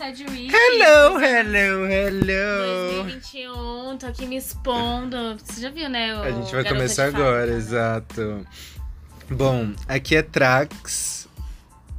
[0.00, 0.50] Sad Week.
[0.50, 3.02] Hello, hello, hello.
[3.04, 5.36] 2021, tô aqui me expondo.
[5.36, 6.16] Você já viu, né?
[6.16, 7.58] o A gente vai começar agora, né?
[7.58, 8.46] exato.
[9.28, 11.28] Bom, aqui é Trax.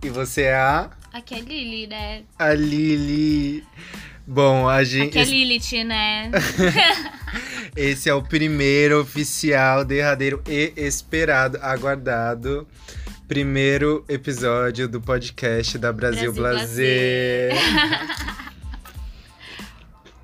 [0.01, 2.23] E você é a, Aqui é Lily, né?
[2.39, 3.63] a Lili.
[4.25, 5.19] Bom, a gente.
[5.19, 6.31] Aqui é Lilith, né?
[7.77, 12.67] Esse é o primeiro oficial, derradeiro e esperado, aguardado.
[13.35, 17.53] Primeiro episódio do podcast da Brasil, Brasil Blazer.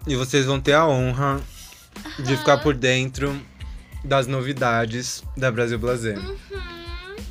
[0.06, 1.40] e vocês vão ter a honra
[2.20, 3.34] de ficar por dentro
[4.04, 6.18] das novidades da Brasil Blazer.
[6.20, 6.36] Uhum.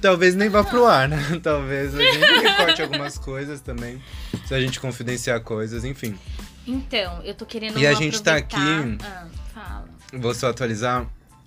[0.00, 1.18] Talvez nem vá pro ar, né?
[1.44, 4.02] Talvez a gente recorte algumas coisas também.
[4.46, 6.18] Se a gente confidenciar coisas, enfim.
[6.66, 9.88] Então, eu tô querendo E a gente tá aproveitar- aqui- Ah, fala.
[10.14, 11.02] Vou só atualizar.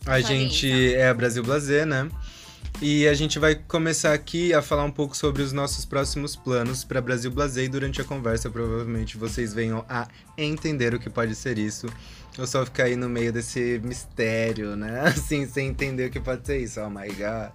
[0.06, 0.28] A Atualiza.
[0.30, 2.08] gente é a Brasil Blazer, né?
[2.82, 6.84] E a gente vai começar aqui a falar um pouco sobre os nossos próximos planos
[6.84, 10.08] para Brasil Blazer e durante a conversa provavelmente vocês venham a
[10.38, 11.88] entender o que pode ser isso.
[12.38, 15.02] Eu só ficar aí no meio desse mistério, né?
[15.10, 16.80] Assim, sem entender o que pode ser isso.
[16.80, 17.52] Oh my god.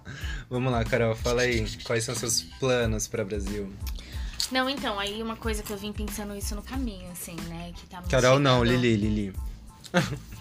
[0.47, 1.65] Vamos lá, Carol, fala aí.
[1.83, 3.67] Quais são seus planos para Brasil?
[4.51, 7.73] Não, então, aí uma coisa que eu vim pensando isso no caminho, assim, né?
[7.75, 8.81] Que tá Carol não, chegando.
[8.81, 9.33] Lili,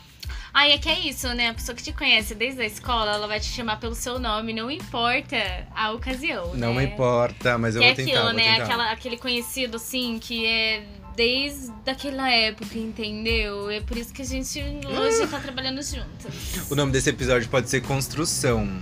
[0.55, 1.49] Ai, é que é isso, né?
[1.49, 4.53] A pessoa que te conhece desde a escola, ela vai te chamar pelo seu nome,
[4.53, 5.37] não importa
[5.75, 6.55] a ocasião.
[6.55, 6.85] Não né?
[6.85, 8.53] importa, mas eu Que é vou tentar, aquilo, vou né?
[8.53, 8.65] tentar.
[8.65, 10.85] Aquela, aquele conhecido, assim, que é
[11.17, 13.69] desde aquela época, entendeu?
[13.69, 16.71] É por isso que a gente hoje tá trabalhando juntas.
[16.71, 18.81] O nome desse episódio pode ser Construção.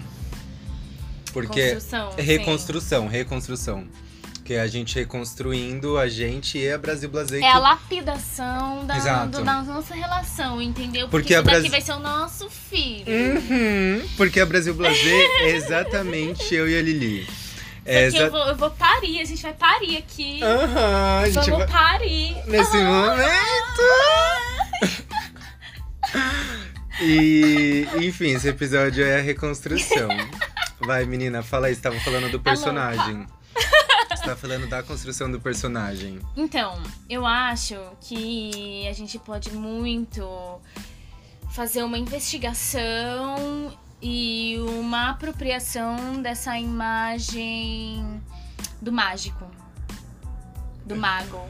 [1.33, 3.09] Porque Construção, é sim.
[3.09, 3.89] reconstrução,
[4.53, 7.43] Que é a gente reconstruindo a gente e a Brasil Blazer.
[7.43, 9.43] É a que- lapidação da, Exato.
[9.43, 11.09] da nossa relação, entendeu?
[11.09, 13.07] Porque Porque a isso daqui Brasi- vai ser o nosso filho.
[13.09, 17.27] Uhum, porque a Brasil Blazer é exatamente eu e a Lili.
[17.87, 20.43] É aqui eu, exa- vou, eu vou parir, a gente vai parir aqui.
[20.43, 21.69] Aham, a gente Vamos vai...
[21.69, 22.37] parir.
[22.47, 23.83] Nesse momento.
[27.01, 30.09] E, enfim, esse episódio é a reconstrução.
[30.79, 33.27] Vai, menina, fala aí, você tava falando do Tá personagem.
[34.23, 36.21] Você tá falando da construção do personagem.
[36.37, 40.61] Então, eu acho que a gente pode muito
[41.51, 48.23] fazer uma investigação e uma apropriação dessa imagem
[48.81, 49.45] do mágico,
[50.87, 51.41] do mago.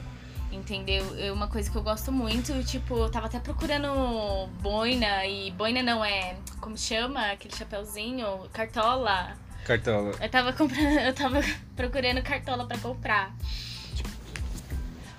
[0.51, 1.05] Entendeu?
[1.19, 5.83] É uma coisa que eu gosto muito, tipo, eu tava até procurando boina, e boina
[5.83, 6.39] não é.
[6.59, 7.33] Como chama?
[7.33, 8.49] Aquele chapeuzinho?
[8.51, 9.37] Cartola.
[9.65, 10.13] Cartola.
[10.21, 11.41] Eu tava comprando, eu tava
[11.77, 13.35] procurando cartola pra comprar.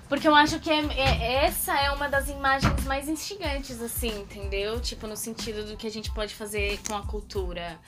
[0.08, 4.78] Porque eu acho que é- é- essa é uma das imagens mais instigantes, assim, entendeu?
[4.80, 7.78] Tipo, no sentido do que a gente pode fazer com a cultura.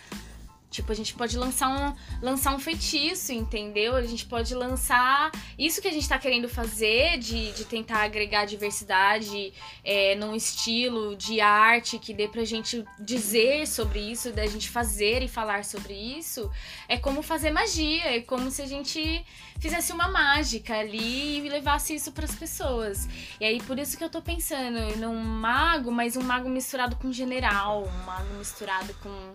[0.71, 3.94] Tipo, a gente pode lançar um, lançar um feitiço, entendeu?
[3.94, 8.44] A gente pode lançar isso que a gente tá querendo fazer, de, de tentar agregar
[8.44, 9.53] diversidade
[9.84, 15.22] é, num estilo de arte que dê pra gente dizer sobre isso, da gente fazer
[15.22, 16.50] e falar sobre isso.
[16.88, 19.25] É como fazer magia, é como se a gente
[19.60, 23.09] fizesse uma mágica ali e levasse isso pras pessoas.
[23.41, 27.12] E aí, por isso que eu tô pensando num mago, mas um mago misturado com
[27.12, 29.34] general, um mago misturado com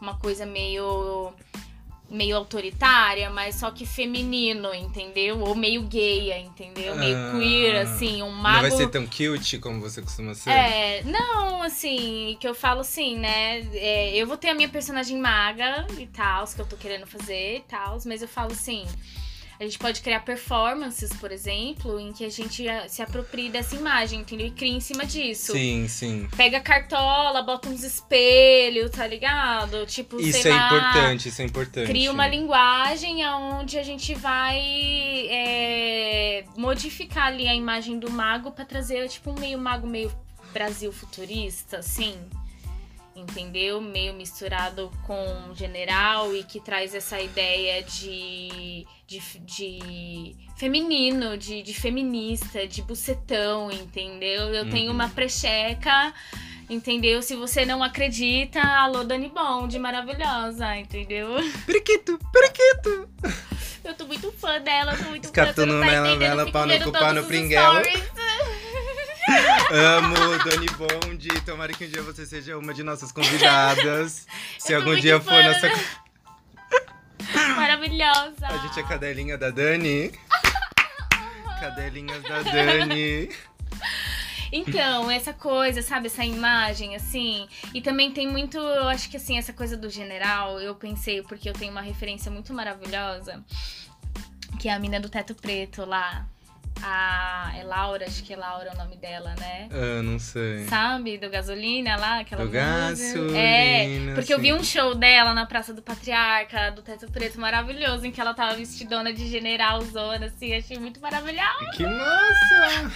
[0.00, 1.32] uma coisa meio
[2.10, 5.40] meio autoritária, mas só que feminino, entendeu?
[5.40, 6.96] Ou meio gay, entendeu?
[6.96, 10.50] Meio Ah, queer, assim, um Não mago vai ser tão cute como você costuma ser?
[10.50, 13.60] é, não, assim, que eu falo assim, né?
[13.74, 17.56] é, eu vou ter a minha personagem maga e tal, que eu tô querendo fazer
[17.58, 18.86] e tal, mas eu falo assim.
[19.60, 23.74] A gente pode criar performances, por exemplo, em que a gente ah, se aproprie dessa
[23.74, 24.46] imagem, entendeu?
[24.46, 25.52] E cria em cima disso.
[25.52, 26.28] Sim, sim.
[26.36, 29.84] Pega a cartola, bota uns espelhos, tá ligado?
[29.86, 31.86] Tipo, Isso sei é lá, importante, isso é importante.
[31.88, 34.60] Cria uma linguagem onde a gente vai
[35.28, 40.12] é, modificar ali a imagem do mago pra trazer tipo um meio mago meio
[40.52, 42.16] Brasil futurista, assim.
[43.18, 43.80] Entendeu?
[43.80, 51.74] Meio misturado com general e que traz essa ideia de, de, de feminino, de, de
[51.74, 54.54] feminista, de bucetão, entendeu?
[54.54, 54.94] Eu tenho Uhum.
[54.94, 56.14] uma precheca,
[56.70, 57.20] entendeu?
[57.20, 61.28] Se você não acredita, alô Dani Bond, maravilhosa, entendeu?
[61.66, 63.08] Periquito, periquito.
[63.84, 65.28] Eu tô muito fã dela, tô muito fã.
[65.28, 66.58] Escatando você não tá entendendo, fico
[67.14, 67.28] no vendo os
[67.82, 68.08] stories.
[69.70, 71.28] Amo, Dani Bond.
[71.44, 74.26] Tomara que um dia você seja uma de nossas convidadas.
[74.58, 75.42] Se algum dia for fã.
[75.42, 75.68] nossa.
[77.56, 78.46] Maravilhosa.
[78.46, 80.12] A gente é cadelinha da Dani.
[81.60, 83.28] Cadelinhas da Dani.
[84.50, 87.46] Então, essa coisa, sabe, essa imagem, assim.
[87.74, 91.48] E também tem muito, eu acho que assim, essa coisa do general, eu pensei, porque
[91.48, 93.44] eu tenho uma referência muito maravilhosa,
[94.58, 96.26] que é a mina do teto preto lá.
[96.82, 97.52] A.
[97.56, 99.68] É Laura, acho que é Laura o nome dela, né?
[99.70, 100.64] Ah, não sei.
[100.68, 101.18] Sabe?
[101.18, 102.50] Do Gasolina lá, aquela Do.
[102.50, 104.52] Gasolina, É, porque eu vi sim.
[104.54, 108.54] um show dela na Praça do Patriarca, do Teto Preto, maravilhoso, em que ela tava
[108.54, 111.70] vestidona de general zona, assim, achei muito maravilhoso.
[111.76, 112.92] Que massa!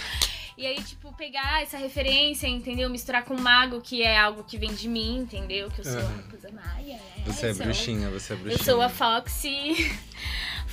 [0.55, 2.87] E aí, tipo, pegar essa referência, entendeu?
[2.89, 5.67] Misturar com o mago, que é algo que vem de mim, entendeu?
[5.71, 6.19] Que eu sou Aham.
[6.27, 7.23] a coisa maia, né?
[7.25, 8.63] Você é bruxinha, você é Eu bruxinha.
[8.63, 9.91] sou a Foxy.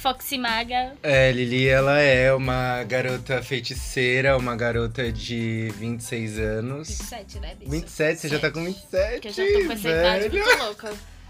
[0.01, 0.95] Foxy Maga.
[1.03, 6.89] É, Lili, ela é uma garota feiticeira, uma garota de 26 anos.
[6.89, 7.71] 27, né, bicho?
[7.71, 10.93] 27, você já tá com 27, Que eu já tô com essa idade muito louca.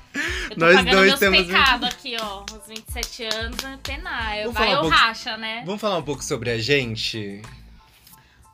[0.51, 2.45] Eu tô Nós pagando dois meus temos pecados aqui, ó.
[2.53, 4.39] Os 27 anos, é penar.
[4.39, 5.63] Eu, Vamos vai falar um ou pouco- racha, né?
[5.65, 7.41] Vamos falar um pouco sobre a gente?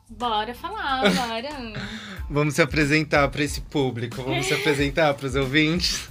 [0.07, 1.49] Bora falar, bora.
[2.29, 6.09] Vamos se apresentar pra esse público, vamos se apresentar pros ouvintes.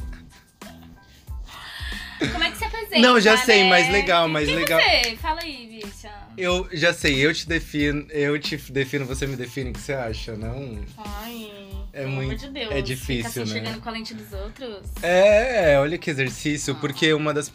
[2.31, 2.54] Como é que
[2.85, 3.07] apresenta?
[3.07, 3.69] Não, já sei, né?
[3.69, 4.79] mas legal, mas Quem legal.
[4.81, 5.15] Você?
[5.17, 6.11] Fala aí, bicha.
[6.37, 9.93] Eu já sei, eu te defino, eu te defino, você me define o que você
[9.93, 10.79] acha, não?
[10.97, 11.51] Ai,
[11.93, 12.71] É pelo muito- amor de Deus.
[12.71, 13.45] é difícil, Fica se né?
[13.45, 14.81] enxergando com a lente dos outros.
[15.01, 16.77] É, olha que exercício, Ah.
[16.81, 17.51] porque uma das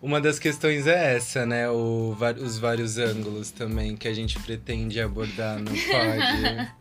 [0.00, 1.68] uma das questões é essa, né?
[1.70, 6.72] O, os vários ângulos também que a gente pretende abordar no pod.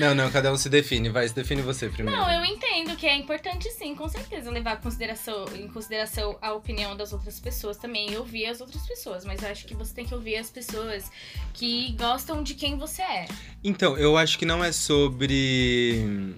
[0.00, 2.18] Não, não, cada um se define, vai, se define você primeiro.
[2.18, 6.52] Não, eu entendo que é importante sim, com certeza, levar em consideração, em consideração a
[6.52, 9.24] opinião das outras pessoas também e ouvir as outras pessoas.
[9.24, 11.10] Mas eu acho que você tem que ouvir as pessoas
[11.52, 13.28] que gostam de quem você é.
[13.62, 16.34] Então, eu acho que não é sobre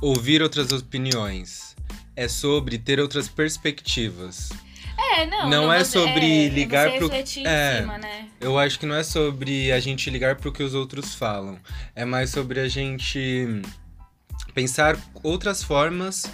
[0.00, 1.76] ouvir outras opiniões.
[2.16, 4.50] É sobre ter outras perspectivas.
[5.18, 5.48] É, não.
[5.50, 7.20] Não é sobre é, ligar você pro- é.
[7.20, 7.26] em
[7.80, 8.28] cima, né?
[8.40, 11.58] Eu acho que não é sobre a gente ligar pro que os outros falam.
[11.94, 13.62] É mais sobre a gente
[14.54, 16.24] pensar outras formas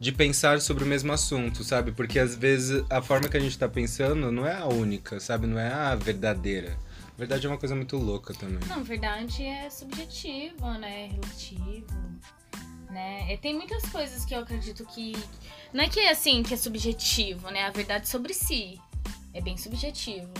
[0.00, 1.92] de pensar sobre o mesmo assunto, sabe?
[1.92, 5.46] Porque às vezes a forma que a gente tá pensando não é a única, sabe?
[5.46, 6.76] Não é a verdadeira.
[7.16, 8.58] Verdade é uma coisa muito louca também.
[8.68, 11.10] Não, verdade é subjetivo, né?
[11.12, 11.86] Relativo.
[12.90, 13.32] Né?
[13.32, 15.12] E tem muitas coisas que eu acredito que.
[15.72, 17.64] Não é que é assim, que é subjetivo, né?
[17.64, 18.80] A verdade sobre si.
[19.32, 20.32] É bem subjetivo.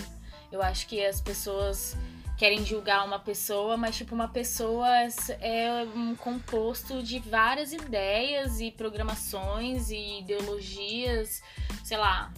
[0.51, 1.97] Eu acho que as pessoas
[2.37, 4.89] querem julgar uma pessoa, mas tipo, uma pessoa
[5.41, 11.41] é um composto de várias ideias e programações e ideologias,
[11.85, 12.33] sei lá,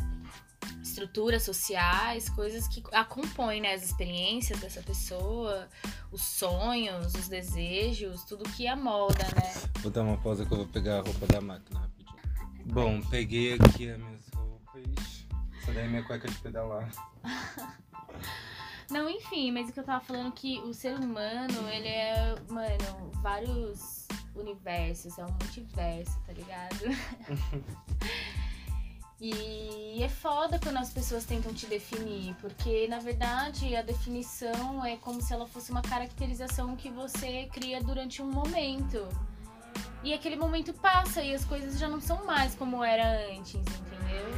[0.82, 3.72] estruturas sociais, coisas que a compõem, né?
[3.72, 5.68] As experiências dessa pessoa,
[6.12, 9.52] os sonhos, os desejos, tudo que a molda, né?
[9.80, 12.13] Vou dar uma pausa que eu vou pegar a roupa da máquina rapidinho.
[12.66, 15.26] Bom, peguei aqui as minhas roupas.
[15.62, 16.90] Essa daí é minha cueca de pedalar.
[18.90, 23.10] Não, enfim, mas o que eu tava falando que o ser humano, ele é, mano,
[23.22, 26.84] vários universos, é um multiverso, tá ligado?
[29.26, 34.98] E é foda quando as pessoas tentam te definir, porque na verdade a definição é
[34.98, 39.08] como se ela fosse uma caracterização que você cria durante um momento.
[40.04, 44.28] E aquele momento passa e as coisas já não são mais como era antes, entendeu?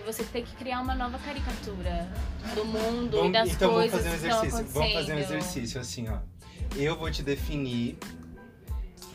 [0.00, 2.08] E você tem que criar uma nova caricatura
[2.54, 4.72] do mundo e das então vamos coisas fazer um exercício.
[4.72, 6.18] Vamos fazer um exercício assim, ó.
[6.76, 7.98] Eu vou te definir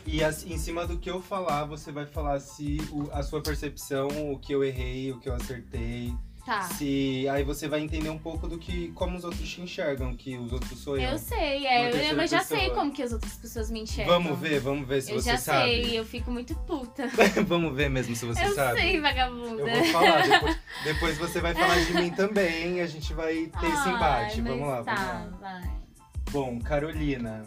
[0.04, 3.42] e as- em cima do que eu falar, você vai falar se o- a sua
[3.42, 6.14] percepção, o que eu errei, o que eu acertei.
[6.44, 6.62] Tá.
[6.62, 10.36] Se aí você vai entender um pouco do que como os outros te enxergam, que
[10.36, 11.10] os outros sou eu.
[11.10, 12.58] Eu sei, é, eu, eu já pessoa.
[12.60, 14.12] sei como que as outras pessoas me enxergam.
[14.20, 15.84] Vamos ver, vamos ver se eu você já sabe.
[15.84, 17.08] sei, eu fico muito puta.
[17.46, 18.80] vamos ver mesmo se você eu sabe.
[18.80, 19.62] sei, vagabunda.
[19.62, 23.66] Eu vou falar, depois, depois você vai falar de mim também, a gente vai ter
[23.68, 24.42] esse Ai, embate.
[24.42, 25.60] mas Vamos lá, tá, vamos lá.
[25.60, 25.70] vai.
[26.32, 27.44] Bom, Carolina.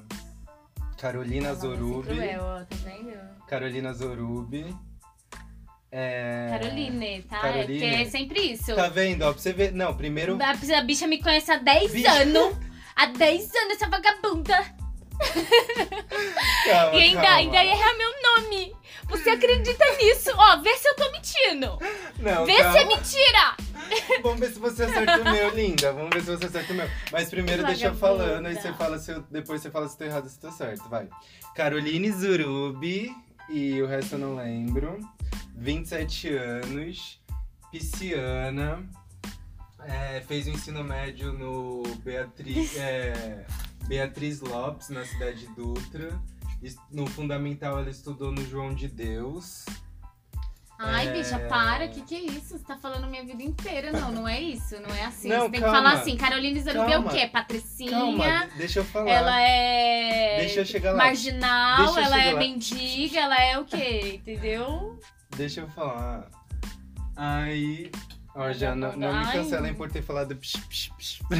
[0.98, 2.08] Carolina Zorubi.
[2.16, 3.18] cruel, ó, tá vendo?
[3.46, 4.74] Carolina Zorubi.
[5.98, 6.48] É...
[6.50, 7.40] Caroline, tá?
[7.40, 7.62] Caroline.
[7.62, 8.75] É porque é sempre isso.
[8.75, 9.22] Tá vendo?
[9.22, 9.72] Ó, pra você ver.
[9.72, 10.38] Não, primeiro.
[10.42, 12.12] A, bicha me conhece há 10 Bicha.
[12.12, 12.54] anos.
[12.94, 14.58] Há 10 anos, essa vagabunda.
[16.66, 17.38] Calma, e ainda, calma.
[17.38, 18.75] ainda erra meu nome.
[19.08, 20.32] Você acredita nisso?
[20.36, 21.80] Ó, vê se eu tô mentindo.
[22.20, 22.80] Não, Vê se calma.
[22.80, 23.56] é mentira.
[24.22, 25.94] Vamos ver se você acerta o meu, linda.
[25.94, 26.90] Vamos ver se você acerta o meu.
[27.12, 30.04] Mas primeiro deixa eu falando, aí você fala se eu, depois você fala se tô
[30.04, 30.90] errado ou se tô certo.
[30.90, 31.08] Vai.
[31.56, 33.16] Caroline Zurubi,
[33.48, 35.00] e o resto eu não lembro.
[35.55, 37.22] 27 anos,
[37.72, 38.88] pisciana.
[39.79, 43.46] é, fez o ensino médio no Beatriz, é,
[43.88, 46.20] Beatriz Lopes, na cidade de Dutra.
[46.91, 49.65] No fundamental ela estudou no João de Deus.
[50.77, 51.12] Ai, É.
[51.13, 51.88] bicha, para.
[51.88, 52.58] Que que é isso?
[52.58, 53.91] Você tá falando minha vida inteira.
[53.94, 54.75] Não, não é isso.
[54.82, 55.29] Não é assim.
[55.29, 55.77] Não, Você tem calma.
[55.77, 56.17] que falar assim.
[56.17, 57.27] Caroline Zarubi é o quê?
[57.27, 57.91] Patricinha.
[57.91, 59.10] Calma, deixa eu falar.
[59.10, 60.98] Ela é Deixa eu chegar lá.
[60.98, 62.39] marginal, Deixa ela é lá.
[62.39, 64.15] mendiga, ela é o quê?
[64.15, 65.00] Entendeu?
[65.38, 66.27] Deixa eu falar.
[67.15, 67.89] Aí.
[68.36, 71.20] Ó, já não, não me cancelem por ter falado psh, psh, psh.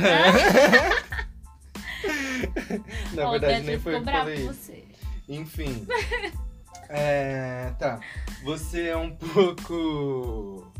[3.14, 4.54] Na o verdade, nem foi que falei com isso.
[4.62, 4.84] você.
[5.28, 5.86] Enfim.
[6.90, 8.00] É, tá.
[8.44, 10.72] Você é um pouco.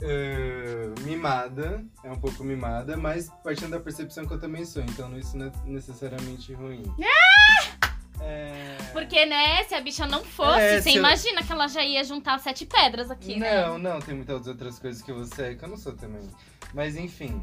[0.00, 5.16] eh, mimada, é um pouco mimada, mas partindo da percepção que eu também sou, então
[5.16, 6.82] isso não é necessariamente ruim.
[8.20, 8.76] É...
[8.92, 12.02] Porque, né, se a bicha não fosse, É, você eu- imagina que ela já ia
[12.04, 13.64] juntar sete pedras aqui, né?
[13.66, 16.28] Não, não, tem muitas outras coisas que você é que eu não sou também.
[16.74, 17.40] Mas enfim.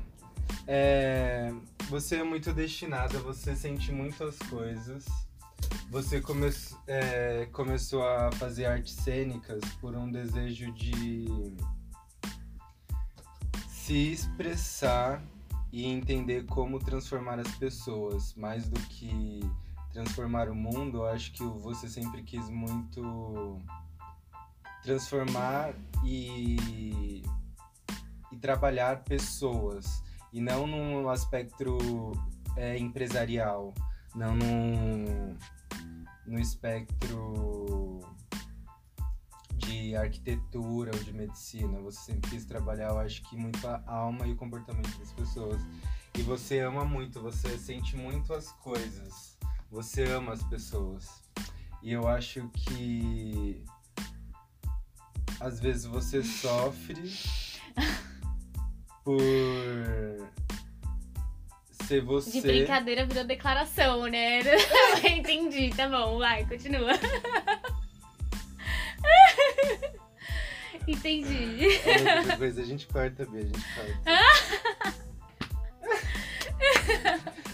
[0.68, 1.52] é,
[1.90, 5.06] Você é muito destinada, você sente muitas coisas.
[5.90, 6.50] Você come...
[6.88, 11.26] é, começou a fazer artes cênicas por um desejo de
[13.68, 15.22] se expressar
[15.72, 19.42] e entender como transformar as pessoas, mais do que
[19.92, 23.60] transformar o mundo, eu acho que você sempre quis muito
[24.84, 25.74] transformar
[26.06, 27.24] e,
[28.32, 32.12] e trabalhar pessoas e não num aspecto
[32.56, 33.74] é, empresarial,
[34.20, 35.38] não num,
[36.28, 38.02] no espectro
[39.56, 41.80] de arquitetura ou de medicina.
[41.80, 45.62] Você sempre quis trabalhar, eu acho que muito a alma e o comportamento das pessoas.
[46.18, 49.38] E você ama muito, você sente muito as coisas.
[49.72, 51.24] Você ama as pessoas.
[51.82, 53.64] E eu acho que
[55.40, 57.10] às vezes você sofre
[59.06, 59.24] por
[62.00, 62.32] você.
[62.32, 64.42] De brincadeira virou declaração, né?
[65.18, 66.92] Entendi, tá bom, vai, continua.
[70.88, 71.68] Entendi.
[72.20, 75.00] Outra coisa a gente corta, Bia, a gente corta.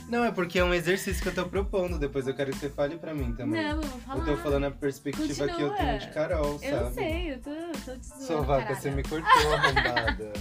[0.08, 1.98] Não, é porque é um exercício que eu tô propondo.
[1.98, 3.62] Depois eu quero que você fale pra mim também.
[3.62, 4.20] Não, eu vou falar.
[4.20, 5.76] eu tô falando a perspectiva que eu Continua.
[5.76, 6.72] tenho de Carol, sabe?
[6.76, 8.82] Eu sei, eu tô, tô te zoando, Sua vaca, caralho.
[8.82, 10.34] você me cortou, arrombada.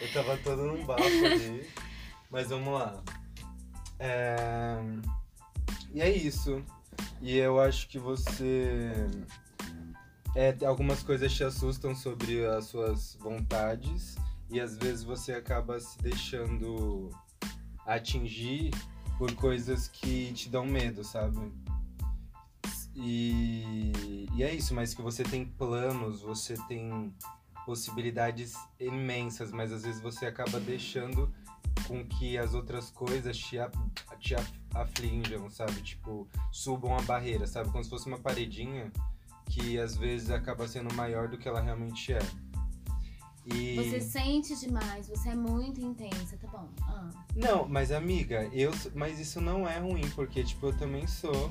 [0.00, 1.68] eu tava todo num bafo ali.
[2.30, 3.02] Mas vamos lá.
[3.98, 4.78] É...
[5.92, 6.62] E é isso.
[7.20, 8.92] E eu acho que você.
[10.34, 14.16] É, algumas coisas te assustam sobre as suas vontades.
[14.50, 17.10] E às vezes você acaba se deixando
[17.84, 18.70] atingir
[19.18, 21.52] por coisas que te dão medo, sabe?
[22.94, 27.12] E, e é isso, mas que você tem planos, você tem
[27.64, 31.32] possibilidades imensas, mas às vezes você acaba deixando
[31.86, 33.70] com que as outras coisas te, a-
[34.18, 35.80] te af- aflinjam, sabe?
[35.82, 37.70] Tipo, subam a barreira, sabe?
[37.70, 38.92] Como se fosse uma paredinha
[39.48, 42.18] que às vezes acaba sendo maior do que ela realmente é.
[43.46, 43.76] E...
[43.76, 46.68] Você sente demais, você é muito intensa, tá bom.
[46.82, 47.10] Ah.
[47.34, 51.50] Não, mas amiga, eu, mas isso não é ruim, porque tipo, eu também sou.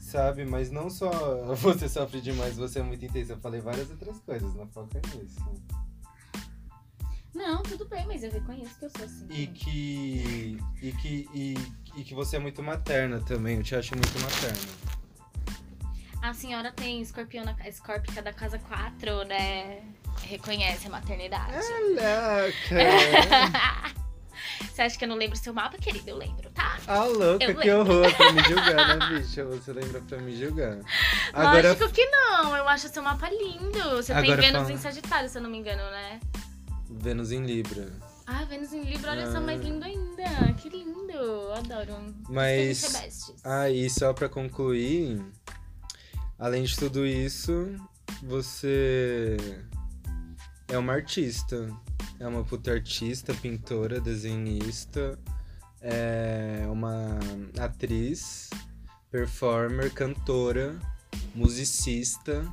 [0.00, 0.44] Sabe?
[0.46, 1.10] Mas não só
[1.56, 3.34] você sofre demais, você é muito intensa.
[3.34, 5.40] Eu falei várias outras coisas, não foca nisso.
[7.34, 9.26] Não, tudo bem, mas eu reconheço que eu sou assim.
[9.28, 10.58] E que.
[10.80, 11.28] E que.
[11.34, 11.54] E,
[11.96, 14.94] e que você é muito materna também, eu te acho muito materna.
[16.22, 19.82] A senhora tem escorpião na, escórpica da casa 4, né?
[20.22, 21.52] Reconhece a maternidade.
[21.96, 22.54] Caraca!
[24.72, 26.10] Você acha que eu não lembro seu mapa, querida?
[26.10, 26.78] Eu lembro, tá?
[26.86, 29.44] Ah, louca, Eu que horror pra me julgar, né, bicha?
[29.44, 30.78] Você lembra pra me julgar.
[31.32, 33.90] Agora, Lógico que não, eu acho seu mapa lindo.
[33.90, 34.72] Você Agora tem Vênus fala.
[34.72, 36.20] em Sagitário, se eu não me engano, né?
[36.90, 37.88] Vênus em Libra.
[38.26, 39.40] Ah, Vênus em Libra, olha só, Ah.
[39.40, 40.52] mais lindo ainda.
[40.54, 42.14] Que lindo, adoro.
[42.28, 43.32] Mas-.
[43.44, 45.22] Ah, e só pra concluir,
[46.38, 47.74] além de tudo isso,
[48.22, 49.36] você
[50.68, 51.70] é uma artista.
[52.18, 55.18] É uma puta artista, pintora, desenhista,
[55.80, 57.18] é uma
[57.58, 58.48] atriz,
[59.10, 60.78] performer, cantora,
[61.34, 62.46] musicista,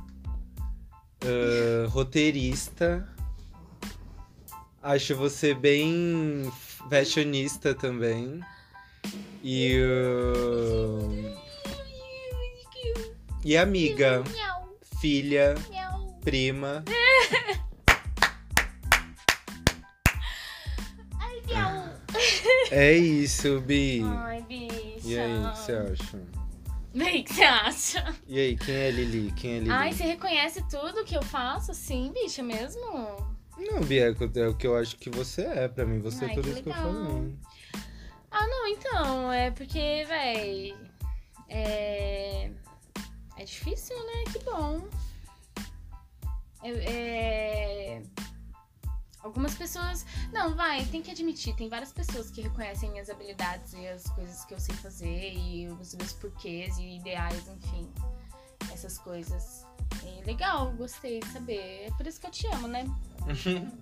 [1.22, 3.08] ah, roteirista.
[4.82, 6.50] Acho você bem
[6.90, 8.40] fashionista também.
[9.42, 9.78] E.
[10.86, 11.32] ah,
[13.44, 14.24] e amiga,
[15.00, 15.54] filha,
[16.22, 16.84] prima.
[22.70, 24.02] É isso, Bi.
[24.02, 25.00] Ai, bicha.
[25.04, 26.22] E aí, o que você acha?
[26.94, 28.16] Bem, o que você acha?
[28.26, 29.32] E aí, quem é Lili?
[29.32, 29.70] Quem é Lili?
[29.70, 33.31] Ai, você reconhece tudo que eu faço, assim, bicha, mesmo?
[33.58, 35.68] Não, Bi, é o que eu- é acho que você é.
[35.68, 36.92] Pra mim, você é Ai, tudo que isso que eu legal.
[36.92, 37.38] falei.
[38.30, 40.74] Ah, não, então, é porque, véi,
[41.48, 42.50] é...
[43.36, 44.24] É difícil, né?
[44.32, 44.88] Que bom.
[46.62, 46.70] É...
[46.70, 48.02] é,
[49.22, 50.04] Algumas pessoas...
[50.32, 54.44] Não, vai, tem que admitir, tem várias pessoas que reconhecem minhas habilidades e as coisas
[54.44, 57.88] que eu sei fazer e os meus porquês e ideais, enfim.
[58.72, 59.66] Essas coisas.
[60.04, 61.86] É legal, gostei de saber.
[61.86, 62.84] É por isso que eu te amo, né?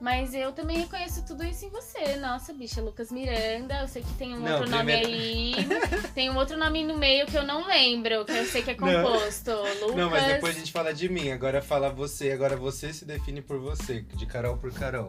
[0.00, 2.16] Mas eu também reconheço tudo isso em você.
[2.16, 3.80] Nossa, bicha, Lucas Miranda.
[3.80, 5.54] Eu sei que tem um Não, outro nome aí.
[6.14, 8.76] tem um outro nome no meio que eu não lembro, que eu sei que é
[8.76, 9.02] Não.
[9.02, 9.50] composto.
[9.80, 9.96] Lucas.
[9.96, 11.30] Não, mas depois a gente fala de mim.
[11.30, 12.32] Agora fala você.
[12.32, 14.02] Agora você se define por você.
[14.02, 15.08] De Carol por Carol.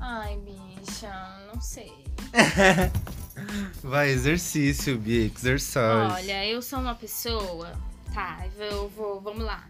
[0.00, 1.92] Ai, bicha, não sei.
[3.82, 5.32] Vai, exercício, Bi.
[5.34, 5.78] Exercise.
[5.78, 7.72] Olha, eu sou uma pessoa.
[8.14, 9.20] Tá, eu vou.
[9.20, 9.64] Vamos lá.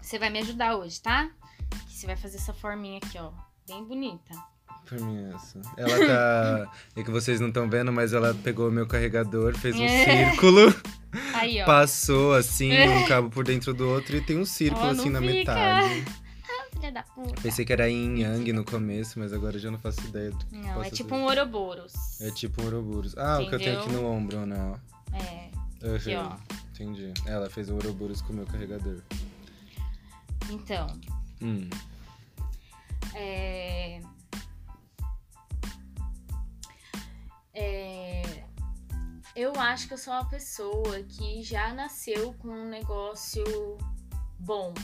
[0.00, 1.30] Você vai me ajudar hoje, tá?
[1.88, 3.30] Você vai fazer essa forminha aqui, ó.
[3.68, 4.34] Bem bonita.
[4.88, 5.60] Por mim, essa.
[5.76, 6.72] Ela tá.
[6.96, 10.26] É que vocês não estão vendo, mas ela pegou o meu carregador, fez um É.
[10.30, 10.74] círculo,
[11.34, 11.66] Aí, ó.
[11.66, 15.20] passou assim, um cabo por dentro do outro e tem um círculo Ó, assim na
[15.20, 15.32] fica.
[15.32, 16.04] metade.
[16.72, 17.40] Filha da puta.
[17.42, 20.38] Pensei que era yin yang no começo, mas agora eu já não faço ideia do
[20.46, 22.20] que Não, é tipo um Ouroboros.
[22.20, 23.16] É tipo um Ouroboros.
[23.18, 24.02] Ah, o que eu tenho aqui Entendeu?
[24.02, 24.80] no ombro, né?
[25.12, 25.50] É.
[25.86, 25.96] Uhum.
[25.96, 26.36] Aqui, ó.
[26.72, 27.12] Entendi.
[27.26, 29.02] Ela fez o Ouroboros com o meu carregador.
[30.50, 30.86] Então,
[31.42, 31.68] Hum.
[33.14, 34.00] é...
[37.54, 38.44] É...
[39.36, 43.44] Eu acho que eu sou uma pessoa que já nasceu com um negócio
[44.38, 44.74] bom.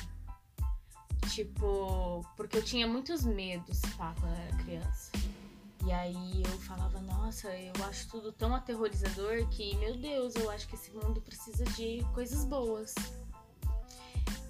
[1.36, 5.12] Tipo, porque eu tinha muitos medos, pá, quando eu era criança.
[5.84, 10.66] E aí eu falava, nossa, eu acho tudo tão aterrorizador que, meu Deus, eu acho
[10.66, 12.94] que esse mundo precisa de coisas boas.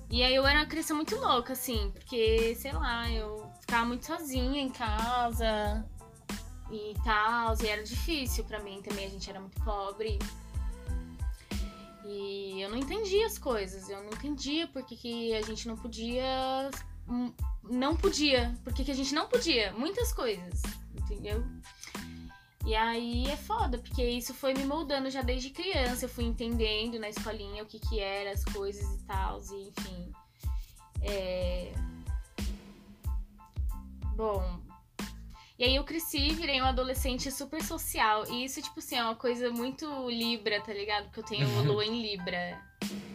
[0.08, 4.06] E aí eu era uma criança muito louca, assim, porque, sei lá, eu ficava muito
[4.06, 5.84] sozinha em casa
[6.70, 10.20] e tal, e era difícil pra mim também, a gente era muito pobre.
[12.08, 16.70] E eu não entendia as coisas, eu não entendia porque que a gente não podia.
[17.08, 17.32] hum,
[17.64, 20.62] Não podia, porque que a gente não podia, muitas coisas,
[20.94, 21.44] entendeu?
[22.64, 26.04] E aí é foda, porque isso foi me moldando já desde criança.
[26.04, 30.12] Eu fui entendendo na escolinha o que que era as coisas e tal, e enfim.
[31.02, 31.72] É...
[34.16, 34.65] Bom.
[35.58, 38.24] E aí eu cresci, virei uma adolescente super social.
[38.30, 41.04] E isso, tipo assim, é uma coisa muito Libra, tá ligado?
[41.04, 42.60] Porque eu tenho lua em Libra.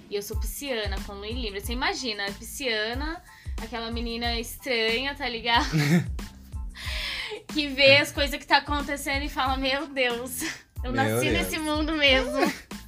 [0.10, 1.60] E eu sou pisciana, com lua em Libra.
[1.62, 3.22] Você imagina, pisciana,
[3.62, 5.70] aquela menina estranha, tá ligado?
[7.54, 10.42] que vê as coisas que tá acontecendo e fala, meu Deus,
[10.84, 11.38] eu Meu nasci Deus.
[11.38, 12.40] nesse mundo mesmo.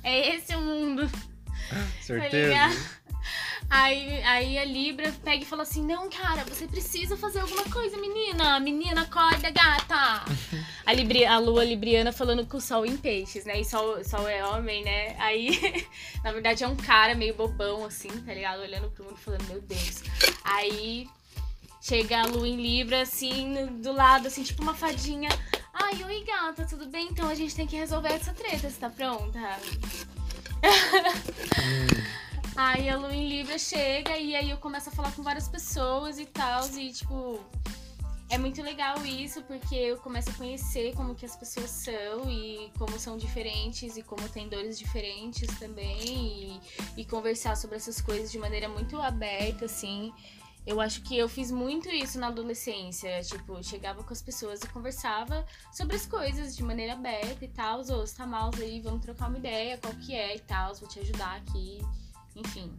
[0.04, 1.10] É esse o mundo.
[2.02, 2.48] Certeza?
[2.48, 3.03] ligado?
[3.74, 7.98] Aí, aí a Libra pega e fala assim: Não, cara, você precisa fazer alguma coisa,
[7.98, 8.60] menina.
[8.60, 10.24] Menina, acorda, gata.
[10.86, 13.60] a, Libri, a lua libriana falando com o sol em peixes, né?
[13.60, 15.16] E sol, sol é homem, né?
[15.18, 15.88] Aí,
[16.24, 18.62] na verdade, é um cara meio bobão, assim, tá ligado?
[18.62, 20.04] Olhando pro mundo e falando: Meu Deus.
[20.44, 21.10] Aí
[21.82, 25.30] chega a lua em Libra, assim, do lado, assim, tipo uma fadinha.
[25.74, 27.08] Ai, oi, gata, tudo bem?
[27.10, 28.70] Então a gente tem que resolver essa treta.
[28.70, 29.60] Você tá pronta?
[32.56, 36.20] Aí a Lua em Libra chega e aí eu começo a falar com várias pessoas
[36.20, 36.70] e tal.
[36.70, 37.40] E, tipo,
[38.30, 42.72] é muito legal isso, porque eu começo a conhecer como que as pessoas são e
[42.78, 46.60] como são diferentes e como tem dores diferentes também.
[46.96, 50.14] E, e conversar sobre essas coisas de maneira muito aberta, assim.
[50.66, 53.20] Eu acho que eu fiz muito isso na adolescência.
[53.24, 57.80] Tipo, chegava com as pessoas e conversava sobre as coisas de maneira aberta e tal.
[57.80, 60.88] Ô, você tá mal aí, vamos trocar uma ideia, qual que é e tal, vou
[60.88, 61.82] te ajudar aqui.
[62.36, 62.72] Enfim.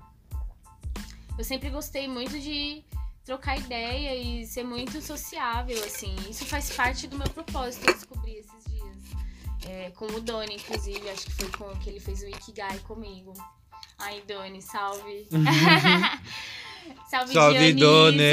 [1.36, 2.84] Eu sempre gostei muito de
[3.24, 6.14] trocar ideia e ser muito sociável, assim.
[6.28, 8.96] Isso faz parte do meu propósito, eu descobri esses dias.
[9.66, 13.32] É, com o Doni, inclusive, acho que foi com que ele fez o Ikigai comigo.
[13.98, 15.26] Ai, Doni, salve.
[17.10, 18.26] salve, Salve, Dionísio.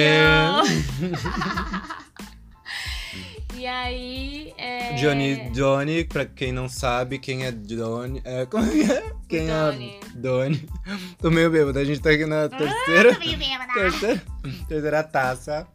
[3.56, 4.54] e aí.
[4.58, 4.94] É...
[4.94, 8.22] Johnny, Johnny, pra quem não sabe, quem é Johnny.
[8.26, 9.16] É, como é?
[9.32, 9.96] Quem Doni.
[9.96, 10.70] é Doni?
[11.17, 13.17] Tô meio bêbado, a gente tá aqui na terceira.
[13.17, 13.72] Meio bêbada.
[13.74, 14.22] terceira,
[14.67, 15.65] terceira taça.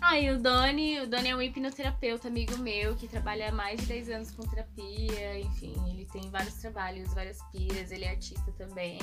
[0.00, 3.80] Ah, e o Doni, o Doni é um hipnoterapeuta amigo meu que trabalha há mais
[3.80, 8.52] de 10 anos com terapia, enfim, ele tem vários trabalhos, várias piras, ele é artista
[8.58, 8.98] também,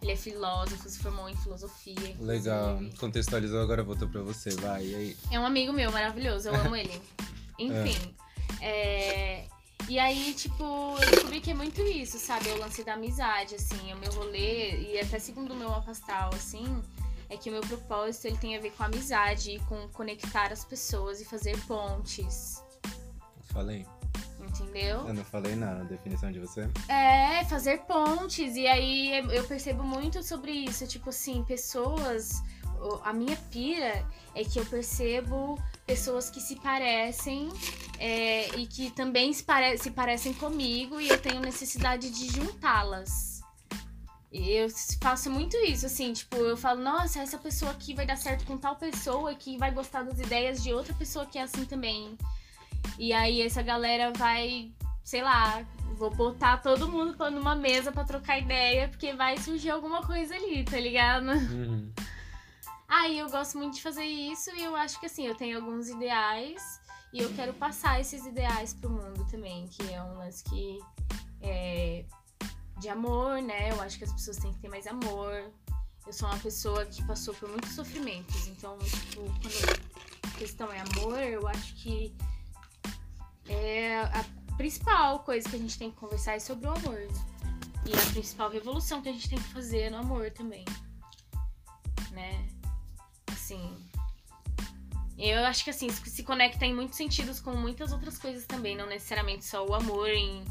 [0.00, 1.92] ele é filósofo, se formou em filosofia.
[1.92, 2.24] inclusive.
[2.24, 2.80] Legal.
[2.98, 4.50] Contextualizou, agora voltou pra você.
[4.56, 5.16] Vai, e aí?
[5.30, 7.00] É um amigo meu maravilhoso, eu amo ele.
[7.58, 8.14] Enfim.
[8.62, 9.44] é,
[9.88, 12.48] E aí, tipo, eu descobri que é muito isso, sabe?
[12.48, 15.90] É o lance da amizade, assim, o meu rolê, e até segundo o meu mapa
[15.90, 16.82] astral, assim,
[17.28, 20.64] é que o meu propósito ele tem a ver com amizade, e com conectar as
[20.64, 22.62] pessoas e fazer pontes.
[23.52, 23.86] Falei.
[24.40, 25.06] Entendeu?
[25.06, 26.68] Eu não falei nada, a definição de você?
[26.88, 28.56] É, fazer pontes.
[28.56, 30.86] E aí eu percebo muito sobre isso.
[30.86, 32.42] Tipo assim, pessoas.
[33.04, 37.48] A minha pira é que eu percebo pessoas que se parecem
[37.98, 43.40] é, e que também se, pare se parecem comigo e eu tenho necessidade de juntá-las.
[44.32, 44.68] Eu
[45.02, 48.56] faço muito isso, assim, tipo, eu falo, nossa, essa pessoa aqui vai dar certo com
[48.56, 52.16] tal pessoa que vai gostar das ideias de outra pessoa que é assim também.
[52.96, 54.70] E aí essa galera vai,
[55.02, 60.02] sei lá, vou botar todo mundo numa mesa para trocar ideia, porque vai surgir alguma
[60.06, 61.30] coisa ali, tá ligado?
[61.30, 61.92] Uhum.
[62.90, 65.88] Aí eu gosto muito de fazer isso e eu acho que assim, eu tenho alguns
[65.88, 66.80] ideais
[67.12, 70.80] e eu quero passar esses ideais pro mundo também, que é um lance que
[71.40, 72.04] é
[72.80, 73.70] de amor, né?
[73.70, 75.52] Eu acho que as pessoas têm que ter mais amor.
[76.04, 80.80] Eu sou uma pessoa que passou por muitos sofrimentos, então, tipo, quando a questão é
[80.80, 82.12] amor, eu acho que
[83.48, 84.24] é a
[84.56, 87.06] principal coisa que a gente tem que conversar é sobre o amor.
[87.86, 90.64] E a principal revolução que a gente tem que fazer é no amor também.
[92.10, 92.59] Né?
[93.50, 93.90] Assim.
[95.18, 98.86] Eu acho que assim, se conecta em muitos sentidos com muitas outras coisas também, não
[98.86, 100.44] necessariamente só o amor em.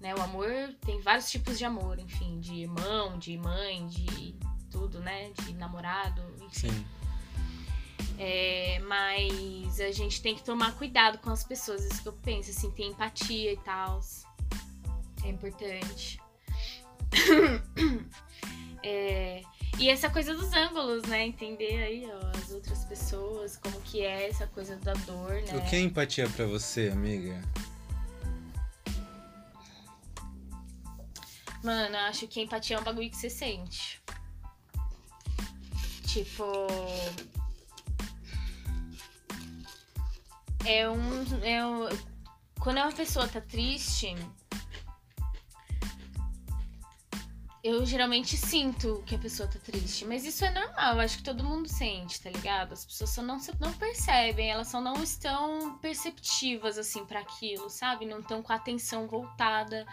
[0.00, 4.36] Né, o amor tem vários tipos de amor, enfim, de irmão, de mãe, de
[4.70, 5.30] tudo, né?
[5.30, 6.68] De namorado, enfim.
[6.70, 6.86] Sim.
[8.18, 12.50] É, mas a gente tem que tomar cuidado com as pessoas, isso que eu penso,
[12.50, 14.00] assim, ter empatia e tal.
[15.24, 16.20] É importante.
[18.82, 19.42] é,
[19.78, 21.26] e essa coisa dos ângulos, né?
[21.26, 25.56] Entender aí, ó, as outras pessoas, como que é essa coisa da dor, né?
[25.56, 27.40] O que é empatia para você, amiga?
[31.62, 34.00] Mano, eu acho que empatia é um bagulho que você sente.
[36.06, 36.44] Tipo,
[40.64, 41.88] é um, é um.
[42.60, 44.14] Quando uma pessoa tá triste,
[47.66, 50.04] eu geralmente sinto que a pessoa tá triste.
[50.04, 52.72] Mas isso é normal, acho que todo mundo sente, tá ligado?
[52.72, 58.06] As pessoas só não, não percebem, elas só não estão perceptivas, assim, para aquilo, sabe?
[58.06, 59.84] Não estão com a atenção voltada.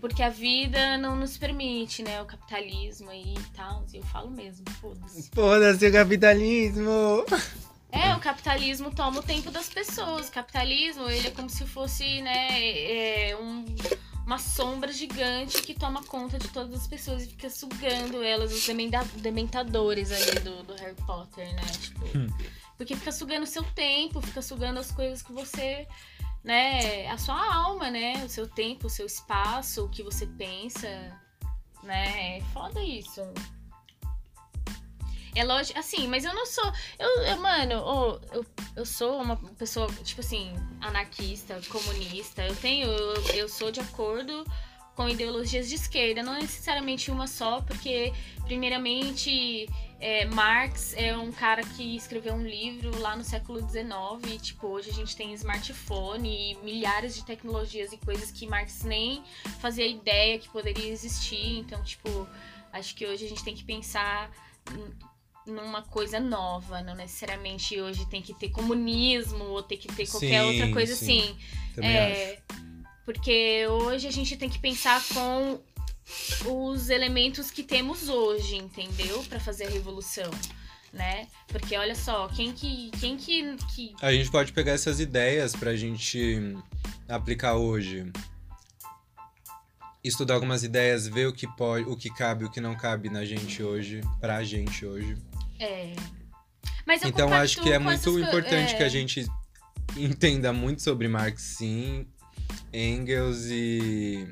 [0.00, 2.22] Porque a vida não nos permite, né?
[2.22, 3.84] O capitalismo aí e tal.
[3.92, 5.30] E eu falo mesmo, foda-se.
[5.34, 7.24] Foda-se o capitalismo!
[7.90, 10.28] É, o capitalismo toma o tempo das pessoas.
[10.28, 13.64] O capitalismo, ele é como se fosse, né, é um,
[14.26, 18.66] uma sombra gigante que toma conta de todas as pessoas e fica sugando elas, os
[19.20, 21.62] dementadores ali do, do Harry Potter, né?
[21.80, 22.28] Tipo, hum.
[22.76, 25.86] Porque fica sugando o seu tempo, fica sugando as coisas que você,
[26.42, 28.24] né, a sua alma, né?
[28.24, 30.88] O seu tempo, o seu espaço, o que você pensa,
[31.82, 32.38] né?
[32.38, 33.20] É foda isso.
[35.34, 36.72] É lógico, assim, mas eu não sou.
[36.98, 42.42] Eu, eu mano, oh, eu, eu sou uma pessoa, tipo assim, anarquista, comunista.
[42.46, 42.88] Eu tenho.
[42.88, 44.44] Eu, eu sou de acordo
[44.94, 48.12] com ideologias de esquerda, não necessariamente uma só, porque,
[48.44, 49.68] primeiramente,
[49.98, 54.68] é, Marx é um cara que escreveu um livro lá no século XIX, e, tipo,
[54.68, 59.22] hoje a gente tem smartphone e milhares de tecnologias e coisas que Marx nem
[59.58, 62.28] fazia ideia que poderia existir, então, tipo,
[62.72, 64.30] acho que hoje a gente tem que pensar
[65.46, 70.42] numa coisa nova, não necessariamente hoje tem que ter comunismo ou tem que ter qualquer
[70.42, 71.20] sim, outra coisa sim.
[71.20, 71.36] assim.
[71.74, 72.64] Também é, acho.
[73.04, 75.60] Porque hoje a gente tem que pensar com
[76.46, 79.22] os elementos que temos hoje, entendeu?
[79.24, 80.30] Para fazer a revolução.
[80.92, 81.26] Né?
[81.48, 83.94] Porque olha só, quem que, quem que, que.
[84.00, 86.56] A gente pode pegar essas ideias pra gente
[87.08, 88.10] aplicar hoje.
[90.04, 93.24] Estudar algumas ideias, ver o que pode, o que cabe, o que não cabe na
[93.24, 95.16] gente hoje, pra gente hoje.
[95.64, 95.92] É.
[96.86, 98.76] Mas eu então acho que é muito importante é...
[98.76, 99.26] que a gente
[99.96, 102.06] entenda muito sobre Marx, sim,
[102.72, 104.28] Engels e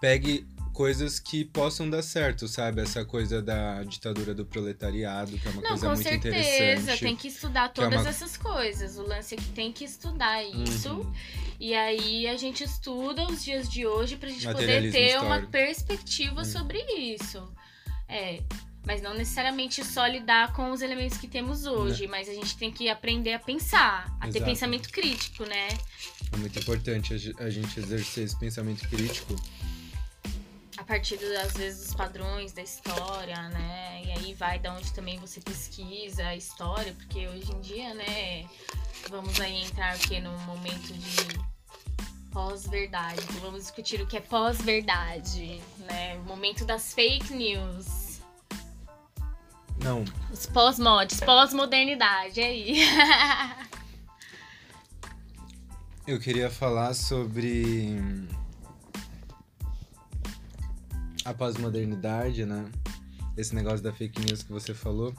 [0.00, 2.80] pegue coisas que possam dar certo, sabe?
[2.80, 6.58] Essa coisa da ditadura do proletariado, que é uma Não, coisa muito certeza, interessante.
[6.58, 8.08] Com certeza, tem que estudar é todas é uma...
[8.08, 8.96] essas coisas.
[8.96, 10.90] O lance é que tem que estudar isso.
[10.90, 11.12] Uhum.
[11.58, 15.26] E aí a gente estuda os dias de hoje pra gente poder ter histórico.
[15.26, 16.44] uma perspectiva uhum.
[16.44, 17.52] sobre isso.
[18.08, 18.40] É,
[18.88, 22.08] mas não necessariamente só lidar com os elementos que temos hoje, né?
[22.12, 24.32] mas a gente tem que aprender a pensar, a Exato.
[24.32, 25.68] ter pensamento crítico, né?
[26.32, 29.36] É muito importante a gente exercer esse pensamento crítico.
[30.78, 34.04] A partir, às vezes, dos padrões da história, né?
[34.06, 38.46] E aí vai da onde também você pesquisa a história, porque hoje em dia, né,
[39.10, 41.38] vamos aí entrar aqui num momento de
[42.30, 43.20] pós-verdade.
[43.22, 46.16] Então vamos discutir o que é pós-verdade, né?
[46.20, 48.07] O momento das fake news
[49.82, 50.04] não.
[50.32, 52.82] Os pós-mods, pós-modernidade, aí.
[56.06, 57.96] Eu queria falar sobre
[61.24, 62.64] a pós-modernidade, né?
[63.36, 65.14] Esse negócio da fake news que você falou.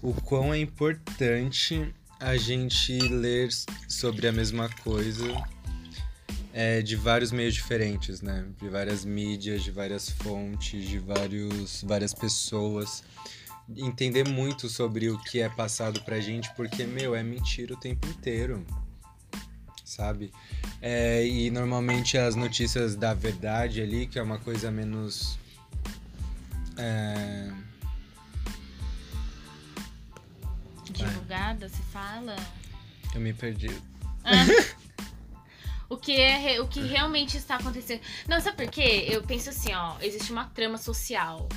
[0.00, 3.48] O quão é importante a gente ler
[3.88, 5.26] sobre a mesma coisa
[6.52, 8.46] é, de vários meios diferentes, né?
[8.60, 13.02] De várias mídias, de várias fontes, de vários, várias pessoas.
[13.76, 18.08] Entender muito sobre o que é passado pra gente, porque, meu, é mentira o tempo
[18.08, 18.64] inteiro.
[19.84, 20.32] Sabe?
[20.80, 25.38] É, e normalmente as notícias da verdade ali, que é uma coisa menos.
[26.76, 27.50] É...
[30.90, 32.36] Divulgada, se fala?
[33.14, 33.70] Eu me perdi.
[34.24, 34.46] Ah.
[35.88, 38.00] o que é o que realmente está acontecendo.
[38.26, 39.06] Não, sabe por quê?
[39.10, 41.48] Eu penso assim, ó, existe uma trama social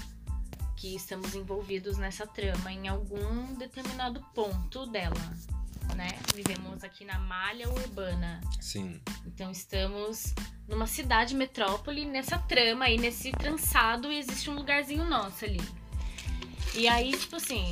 [0.81, 5.13] que estamos envolvidos nessa trama em algum determinado ponto dela,
[5.95, 6.09] né?
[6.33, 8.41] Vivemos aqui na malha urbana.
[8.59, 8.99] Sim.
[9.23, 10.33] Então estamos
[10.67, 15.61] numa cidade metrópole, nessa trama aí, nesse trançado, e existe um lugarzinho nosso ali.
[16.73, 17.69] E aí, tipo assim,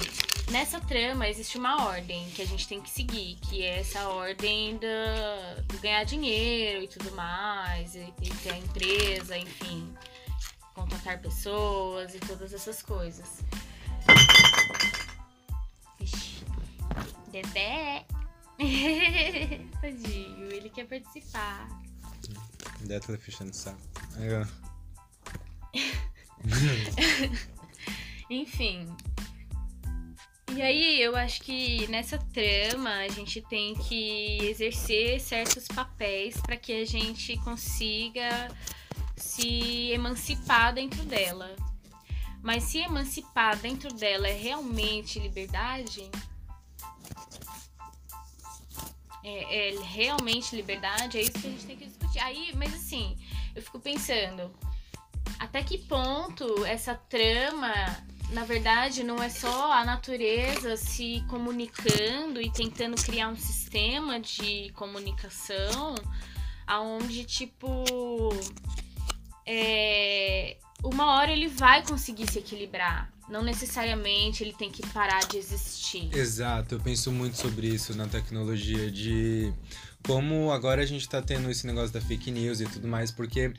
[0.51, 4.77] nessa trama existe uma ordem que a gente tem que seguir, que é essa ordem
[4.77, 9.91] do, do ganhar dinheiro e tudo mais, e, e ter a empresa, enfim,
[10.79, 13.41] contratar pessoas e todas essas coisas.
[15.99, 16.45] Ixi,
[17.31, 18.05] Dedé!
[19.81, 21.67] Tadinho, ele quer participar.
[22.81, 23.79] Death fechando o saco.
[28.29, 28.87] Enfim.
[30.55, 36.57] E aí, eu acho que nessa trama a gente tem que exercer certos papéis para
[36.57, 38.49] que a gente consiga
[39.19, 41.55] se emancipar dentro dela.
[42.41, 46.09] Mas se emancipar dentro dela é realmente liberdade?
[49.23, 51.17] É, é realmente liberdade?
[51.17, 52.19] É isso que a gente tem que discutir.
[52.19, 53.17] Aí, mas assim,
[53.53, 54.51] eu fico pensando,
[55.37, 57.73] até que ponto essa trama
[58.31, 64.71] na verdade, não é só a natureza se comunicando e tentando criar um sistema de
[64.75, 65.95] comunicação
[66.67, 67.83] aonde, tipo,
[69.51, 73.11] é, uma hora ele vai conseguir se equilibrar.
[73.27, 76.15] Não necessariamente ele tem que parar de existir.
[76.15, 79.51] Exato, eu penso muito sobre isso na tecnologia, de
[80.05, 83.51] como agora a gente tá tendo esse negócio da fake news e tudo mais, porque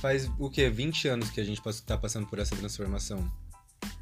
[0.00, 0.68] faz o que?
[0.68, 3.30] 20 anos que a gente tá passando por essa transformação.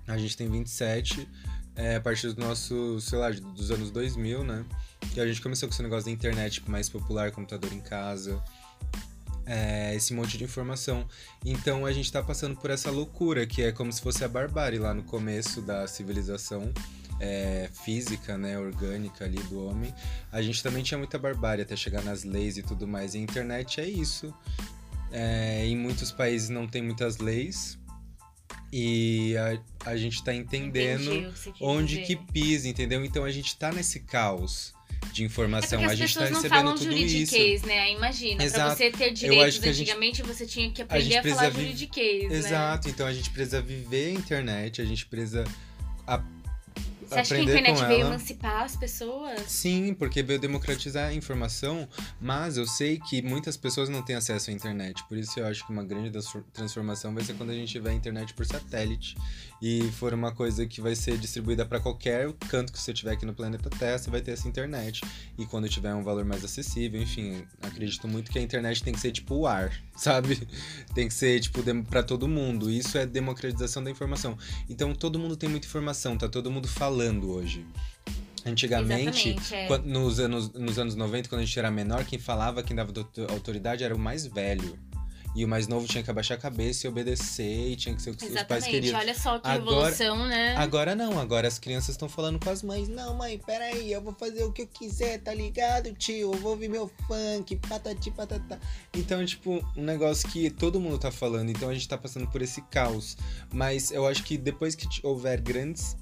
[0.07, 1.29] A gente tem 27,
[1.75, 4.65] é, a partir do nosso, sei lá, dos anos 2000, né?
[5.13, 8.43] Que a gente começou com esse negócio da internet tipo, mais popular, computador em casa,
[9.47, 11.07] é, esse monte de informação.
[11.45, 14.79] Então a gente tá passando por essa loucura, que é como se fosse a barbárie
[14.79, 16.73] lá no começo da civilização.
[17.21, 19.95] É, física, né, orgânica ali do homem,
[20.33, 23.15] a gente também tinha muita barbárie até chegar nas leis e tudo mais.
[23.15, 24.35] E a internet é isso.
[25.13, 27.79] É, em muitos países não tem muitas leis,
[28.73, 33.05] e a, a gente tá entendendo onde que pisa, entendeu?
[33.05, 34.73] Então a gente tá nesse caos
[35.13, 35.81] de informação.
[35.83, 37.67] É a gente tá recebendo tudo isso.
[37.67, 37.93] né?
[37.93, 38.77] Imagina, Exato.
[38.77, 41.63] pra você ter direitos antigamente, gente, você tinha que aprender a, a falar vi...
[41.63, 42.37] juridiquês, né?
[42.37, 45.45] Exato, então a gente precisa viver a internet, a gente precisa
[47.13, 49.43] você acha que a internet veio emancipar as pessoas?
[49.47, 51.87] Sim, porque veio democratizar a informação,
[52.21, 55.05] mas eu sei que muitas pessoas não têm acesso à internet.
[55.09, 56.11] Por isso eu acho que uma grande
[56.53, 59.17] transformação vai ser quando a gente tiver a internet por satélite
[59.63, 63.25] e for uma coisa que vai ser distribuída para qualquer canto que você tiver aqui
[63.25, 65.03] no planeta Terra, você vai ter essa internet.
[65.39, 68.99] E quando tiver um valor mais acessível, enfim, acredito muito que a internet tem que
[68.99, 70.49] ser tipo o ar, sabe?
[70.97, 72.69] Tem que ser tipo para todo mundo.
[72.69, 74.37] Isso é democratização da informação.
[74.69, 77.65] Então todo mundo tem muita informação, tá todo mundo falando hoje.
[78.45, 79.69] Antigamente, é.
[79.69, 82.93] quando, nos, anos, nos anos 90, quando a gente era menor, quem falava, quem dava
[83.29, 84.77] autoridade era o mais velho.
[85.35, 88.11] E o mais novo tinha que abaixar a cabeça e obedecer, e tinha que ser
[88.11, 88.43] o que Exatamente.
[88.43, 88.99] os pais queriam.
[88.99, 90.55] Olha só que agora, revolução, né?
[90.57, 92.89] Agora não, agora as crianças estão falando com as mães.
[92.89, 96.33] Não, mãe, peraí, eu vou fazer o que eu quiser, tá ligado, tio?
[96.33, 98.59] Eu vou ouvir meu funk, patati patatá.
[98.93, 102.43] Então, tipo, um negócio que todo mundo tá falando, então a gente tá passando por
[102.43, 103.17] esse caos.
[103.53, 105.97] Mas eu acho que depois que houver grandes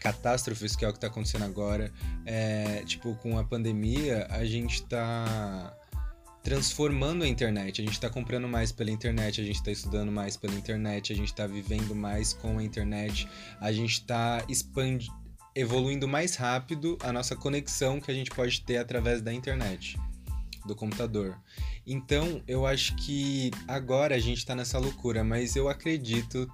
[0.00, 1.92] catástrofes, que é o que tá acontecendo agora,
[2.24, 5.76] é, tipo, com a pandemia, a gente tá
[6.42, 7.80] transformando a internet.
[7.80, 11.16] A gente está comprando mais pela internet, a gente está estudando mais pela internet, a
[11.16, 13.28] gente está vivendo mais com a internet,
[13.60, 14.44] a gente está
[15.54, 19.98] evoluindo mais rápido a nossa conexão que a gente pode ter através da internet,
[20.66, 21.38] do computador.
[21.86, 26.50] Então, eu acho que agora a gente está nessa loucura, mas eu acredito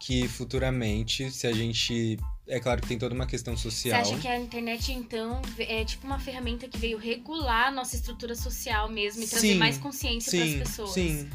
[0.00, 4.02] que futuramente, se a gente é claro que tem toda uma questão social.
[4.04, 7.94] Você acha que a internet, então, é tipo uma ferramenta que veio regular a nossa
[7.94, 10.90] estrutura social mesmo e sim, trazer mais consciência para as pessoas?
[10.90, 11.28] Sim.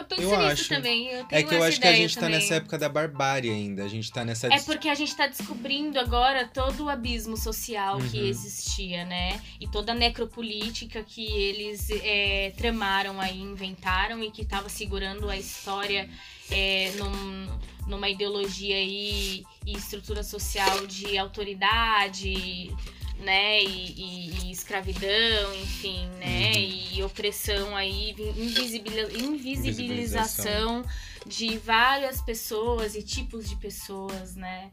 [0.00, 0.68] Eu penso Eu nisso acho.
[0.68, 1.08] também.
[1.08, 2.38] Eu É tenho que eu acho que a gente tá também.
[2.38, 3.84] nessa época da barbárie ainda.
[3.84, 4.46] A gente tá nessa.
[4.52, 8.26] É porque a gente tá descobrindo agora todo o abismo social que Uhum.
[8.26, 9.40] existia, né?
[9.60, 15.36] E toda a necropolítica que eles é, tramaram aí, inventaram e que tava segurando a
[15.36, 16.08] história
[16.50, 22.74] é, num- numa ideologia aí e estrutura social de autoridade,
[23.20, 23.62] né?
[23.62, 26.52] E, e- e escravidão, enfim, né?
[26.52, 26.88] Uhum.
[26.92, 30.84] E opressão aí, invisibili- invisibilização
[31.26, 34.70] de várias pessoas e tipos de pessoas, né?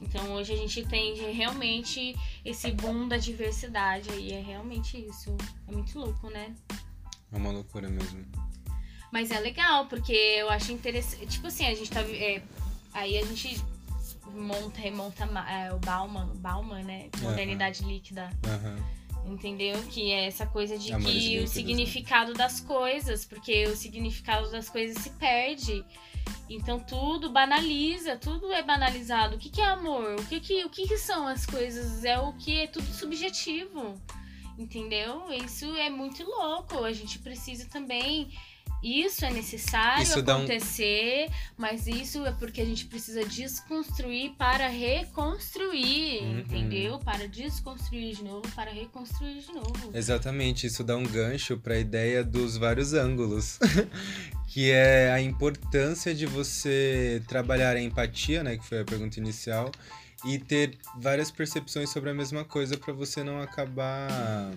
[0.00, 5.36] Então hoje a gente tem realmente esse boom da diversidade aí, é realmente isso.
[5.66, 6.54] É muito louco, né?
[7.32, 8.24] É uma loucura mesmo.
[9.12, 11.26] Mas é legal, porque eu acho interessante.
[11.26, 12.00] Tipo assim, a gente tá.
[12.02, 12.42] é,
[12.92, 13.60] aí a gente
[14.38, 17.08] monta, remonta é, o Bauman, Bauman, né?
[17.20, 18.30] Modernidade líquida.
[18.46, 18.98] Aham.
[19.26, 19.76] Entendeu?
[19.90, 21.54] Que é essa coisa de Amores que líquidos, o né?
[21.54, 25.84] significado das coisas, porque o significado das coisas se perde.
[26.48, 29.36] Então tudo banaliza, tudo é banalizado.
[29.36, 30.18] O que, que é amor?
[30.18, 32.04] O que, que, o que, que são as coisas?
[32.04, 34.00] É o que é tudo subjetivo.
[34.58, 35.30] Entendeu?
[35.32, 36.82] Isso é muito louco.
[36.84, 38.30] A gente precisa também.
[38.82, 44.32] Isso é necessário Isso dá um- acontecer, mas isso é porque a gente precisa desconstruir
[44.38, 46.38] para reconstruir, Uhum.
[46.40, 46.98] entendeu?
[47.00, 49.90] Para desconstruir de novo, para reconstruir de novo.
[49.92, 53.58] Exatamente, isso dá um gancho para a ideia dos vários ângulos,
[54.46, 59.72] que é a importância de você trabalhar a empatia, né, que foi a pergunta inicial,
[60.24, 64.52] e ter várias percepções sobre a mesma coisa para você não acabar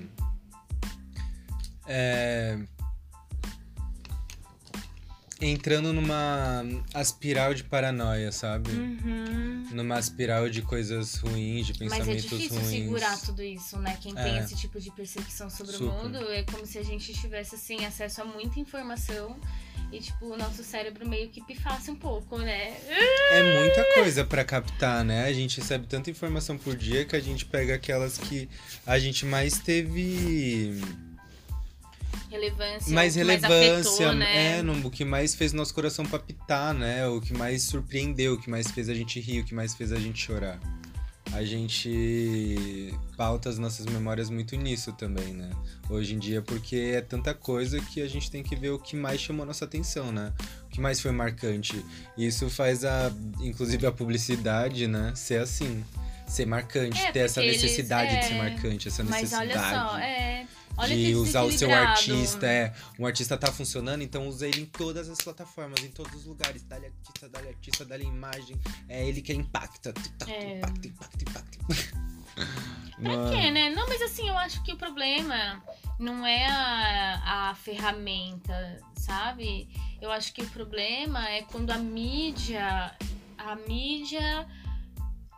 [1.88, 2.58] é,
[5.42, 6.64] entrando numa
[7.02, 8.70] espiral de paranoia, sabe?
[8.72, 9.66] Uhum.
[9.72, 12.68] Numa espiral de coisas ruins, de Mas é pensamentos difícil ruins.
[12.70, 13.98] segurar tudo isso, né?
[14.00, 14.44] Quem tem É.
[14.44, 15.86] esse tipo de percepção sobre Super.
[15.90, 19.36] o mundo é como se a gente tivesse, assim, acesso a muita informação
[19.92, 22.78] e, tipo, o nosso cérebro meio que pifasse um pouco, né?
[23.32, 25.26] É muita coisa pra captar, né?
[25.26, 28.48] A gente recebe tanta informação por dia que a gente pega aquelas que
[28.86, 30.80] a gente mais teve
[32.32, 32.94] Relevância.
[32.94, 34.60] mais relevância, afetou, né?
[34.60, 37.06] é, no, o que mais fez nosso coração palpitar, né?
[37.08, 39.92] O que mais surpreendeu, o que mais fez a gente rir, o que mais fez
[39.92, 40.60] a gente chorar.
[41.34, 45.50] A gente pauta as nossas memórias muito nisso também, né?
[45.90, 48.96] Hoje em dia, porque é tanta coisa que a gente tem que ver o que
[48.96, 50.34] mais chamou nossa atenção, né?
[50.66, 51.86] O que mais foi marcante.
[52.18, 55.84] E isso faz a, inclusive a publicidade, né, ser assim,
[56.28, 59.52] ser marcante, É, ter essa porque eles- necessidade de ser é, marcante, essa Mas necessidade
[59.58, 60.46] olha só, é.
[60.82, 62.74] Olha de usar o seu artista, é.
[62.98, 66.64] Um artista tá funcionando, então usa ele em todas as plataformas, em todos os lugares.
[66.64, 68.60] Dá-lhe artista, dá-lhe artista, dá-lhe imagem.
[68.90, 69.94] É ele que impacta.
[70.28, 70.58] É.
[70.58, 72.02] Impacta, impacta, impacta.
[73.02, 73.70] Pra quê, né?
[73.72, 75.62] Não, mas assim, eu acho que o problema
[76.00, 79.68] não é a, a ferramenta, sabe?
[80.00, 82.96] Eu acho que o problema é quando a mídia.
[83.38, 84.48] A mídia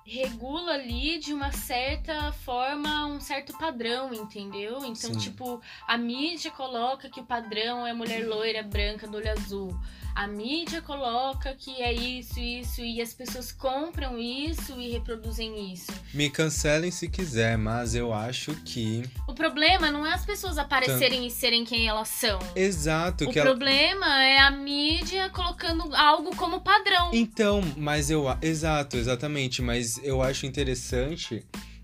[0.05, 4.79] regula ali de uma certa forma um certo padrão, entendeu?
[4.79, 5.17] Então, Sim.
[5.17, 9.79] tipo, a mídia coloca que o padrão é mulher loira, branca, do olho azul.
[10.15, 15.91] A mídia coloca que é isso, isso, e as pessoas compram isso e reproduzem isso.
[16.13, 19.03] Me cancelem se quiser, mas eu acho que.
[19.27, 22.37] O problema não é as pessoas aparecerem e serem quem elas são.
[22.55, 23.49] Exato, O que ela.
[23.49, 27.09] problema é a mídia colocando algo como padrão.
[27.11, 28.25] Então, mas eu.
[28.41, 29.61] Exato, exatamente.
[29.61, 31.43] Mas eu acho interessante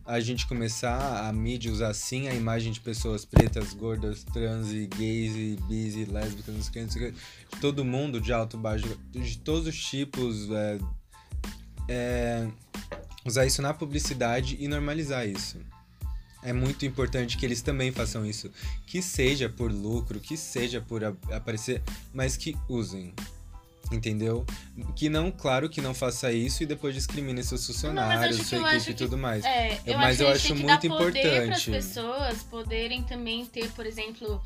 [0.10, 5.60] a gente começar a mídia usar assim a imagem de pessoas pretas, gordas, trans gays
[5.68, 7.12] bis e lésbicas, não sei o que.
[7.12, 10.50] De todo mundo, de alto, baixo, de todos os tipos.
[10.50, 10.80] é,
[11.88, 12.48] é,
[13.24, 15.60] usar isso na publicidade e normalizar isso.
[16.42, 18.50] É muito importante que eles também façam isso.
[18.88, 23.14] Que seja por lucro, que seja por aparecer, mas que usem.
[23.92, 24.46] Entendeu?
[24.96, 28.92] Que não, claro que não faça isso e depois discrimine seus funcionários, que sua equipe
[28.92, 29.44] e que- tudo mais.
[29.44, 31.72] É, eu Mas acho eu que a acho muito que para as importante.
[31.72, 34.40] pessoas poderem também ter, por exemplo,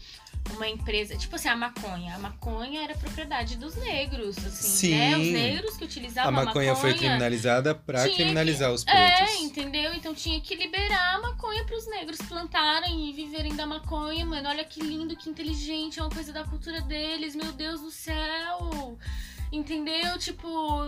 [0.56, 2.15] uma empresa, tipo assim, a maconha.
[2.15, 4.95] A maconha era propriedade dos negros, assim, Sim.
[4.97, 5.17] né?
[5.17, 9.41] Os negros que utilizavam A maconha foi criminalizada pra tinha criminalizar os É, pretos.
[9.41, 9.93] entendeu?
[9.93, 14.48] Então tinha que liberar a maconha para os negros plantarem e viverem da maconha, mano.
[14.50, 18.98] Olha que lindo, que inteligente, é uma coisa da cultura deles, meu Deus do céu.
[19.54, 20.17] Entendeu?
[20.17, 20.47] Tipo,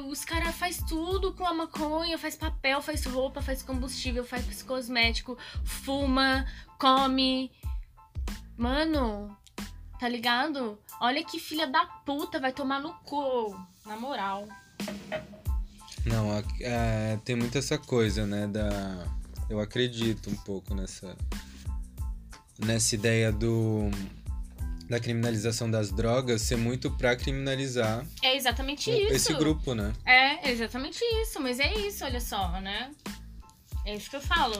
[0.10, 5.38] os caras faz tudo com a maconha, faz papel, faz roupa, faz combustível, faz cosmético,
[5.64, 6.48] fuma,
[6.80, 7.52] come.
[8.58, 9.38] Mano,
[10.00, 10.80] tá ligado?
[11.00, 13.56] Olha que filha da puta vai tomar no cu,
[13.86, 14.48] na moral.
[16.04, 18.48] Não, é, tem muito essa coisa, né?
[18.48, 19.06] Da.
[19.48, 21.16] Eu acredito um pouco nessa.
[22.58, 23.92] Nessa ideia do.
[24.88, 29.14] Da criminalização das drogas ser muito pra criminalizar É exatamente isso.
[29.14, 29.94] esse grupo, né?
[30.06, 32.92] É, exatamente isso, mas é isso, olha só, né?
[33.86, 34.58] É isso que eu falo.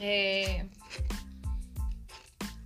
[0.00, 0.64] É...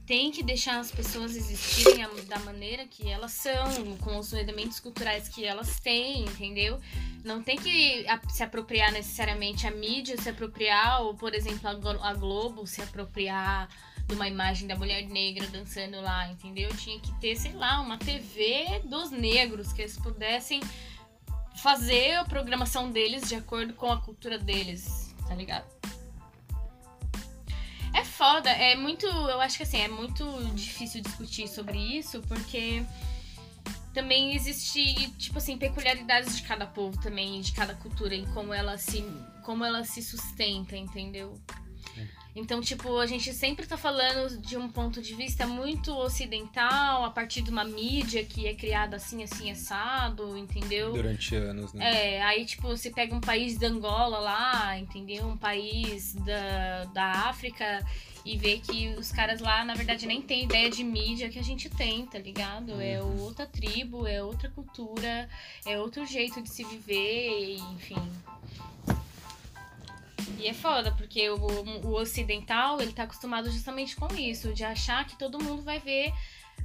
[0.06, 5.28] Tem que deixar as pessoas existirem da maneira que elas são, com os elementos culturais
[5.28, 6.78] que elas têm, entendeu?
[7.24, 11.68] Não tem que se apropriar necessariamente a mídia, se apropriar, ou, por exemplo,
[12.02, 13.68] a Globo se apropriar
[14.06, 16.74] de uma imagem da mulher negra dançando lá, entendeu?
[16.76, 20.60] Tinha que ter, sei lá, uma TV dos negros, que eles pudessem
[21.56, 25.66] fazer a programação deles de acordo com a cultura deles, tá ligado?
[27.94, 29.06] É foda, é muito.
[29.06, 30.24] Eu acho que assim, é muito
[30.54, 32.82] difícil discutir sobre isso, porque
[33.92, 38.78] também existe, tipo assim, peculiaridades de cada povo também, de cada cultura, em como ela
[38.78, 39.04] se,
[39.44, 41.38] como ela se sustenta, entendeu?
[42.34, 47.10] Então, tipo, a gente sempre tá falando de um ponto de vista muito ocidental, a
[47.10, 50.92] partir de uma mídia que é criada assim, assim, assado, entendeu?
[50.94, 52.16] Durante anos, né?
[52.16, 55.26] É, aí, tipo, você pega um país da Angola lá, entendeu?
[55.26, 57.84] Um país da, da África
[58.24, 61.42] e vê que os caras lá, na verdade, nem tem ideia de mídia que a
[61.42, 62.80] gente tem, tá ligado?
[62.80, 63.20] É Uhum.
[63.24, 65.28] outra tribo, é outra cultura,
[65.66, 68.00] é outro jeito de se viver, enfim.
[70.38, 71.36] E é foda, porque o,
[71.84, 76.12] o ocidental, ele tá acostumado justamente com isso, de achar que todo mundo vai ver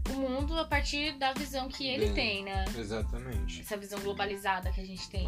[0.09, 2.65] o mundo a partir da visão que ele Bem, tem, né?
[2.77, 3.61] Exatamente.
[3.61, 5.25] Essa visão globalizada que a gente tem.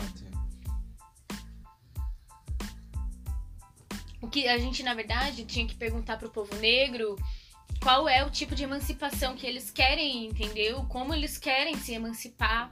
[4.21, 7.15] O que a gente, na verdade, tinha que perguntar pro povo negro
[7.81, 10.83] qual é o tipo de emancipação que eles querem, entendeu?
[10.89, 12.71] Como eles querem se emancipar.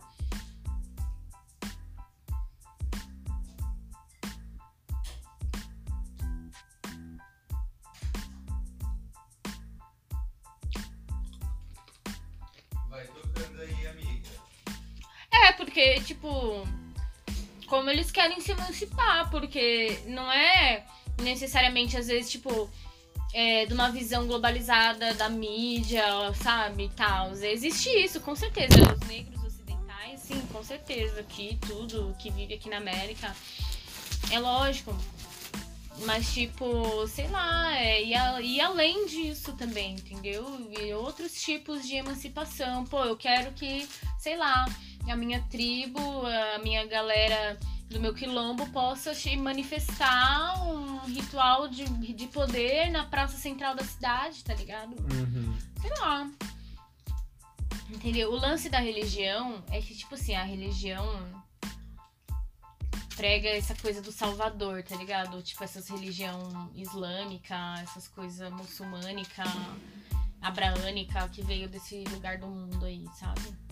[15.78, 16.68] Porque, tipo,
[17.68, 20.84] como eles querem se emancipar, porque não é
[21.22, 22.68] necessariamente, às vezes, tipo,
[23.32, 26.04] é, de uma visão globalizada da mídia,
[26.42, 27.32] sabe, tal.
[27.34, 28.74] Existe isso, com certeza.
[28.92, 31.20] Os negros ocidentais, sim, com certeza.
[31.20, 33.36] Aqui, tudo que vive aqui na América.
[34.32, 34.98] É lógico.
[36.08, 40.44] Mas, tipo, sei lá, é, e, a- e além disso também, entendeu?
[40.80, 42.84] E outros tipos de emancipação.
[42.86, 44.66] Pô, eu quero que, sei lá,
[45.12, 46.00] a minha tribo,
[46.56, 47.58] a minha galera
[47.90, 54.44] do meu quilombo possa manifestar um ritual de, de poder na praça central da cidade,
[54.44, 54.92] tá ligado?
[54.92, 55.58] Uhum.
[55.82, 56.30] Sei lá.
[57.90, 58.32] Entendeu?
[58.32, 61.06] O lance da religião é que, tipo assim, a religião
[63.16, 65.42] prega essa coisa do Salvador, tá ligado?
[65.42, 69.44] Tipo, essas religião islâmica, essas coisas muçulmânica,
[70.42, 73.67] abraânica, que veio desse lugar do mundo aí, sabe?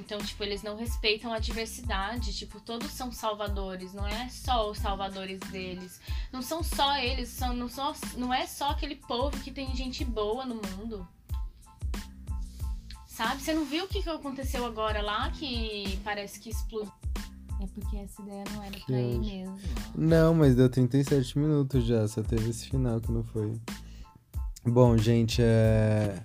[0.00, 2.36] Então, tipo, eles não respeitam a diversidade.
[2.36, 3.92] Tipo, todos são salvadores.
[3.92, 6.00] Não é só os salvadores deles.
[6.32, 7.28] Não são só eles.
[7.28, 11.06] São, não, só, não é só aquele povo que tem gente boa no mundo.
[13.06, 13.42] Sabe?
[13.42, 15.30] Você não viu o que que aconteceu agora lá?
[15.30, 16.90] Que parece que explodiu.
[17.62, 19.58] É porque essa ideia não era pra ir mesmo.
[19.94, 23.60] Não, mas deu 37 minutos já, só teve esse final que não foi.
[24.64, 26.24] Bom, gente, é...